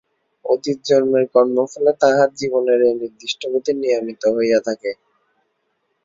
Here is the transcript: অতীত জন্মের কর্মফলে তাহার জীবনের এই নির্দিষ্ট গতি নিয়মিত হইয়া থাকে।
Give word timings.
অতীত 0.45 0.77
জন্মের 0.87 1.25
কর্মফলে 1.33 1.91
তাহার 2.01 2.29
জীবনের 2.39 2.79
এই 2.87 2.95
নির্দিষ্ট 3.01 3.41
গতি 3.53 3.71
নিয়মিত 3.75 4.23
হইয়া 4.35 4.59
থাকে। 4.67 4.91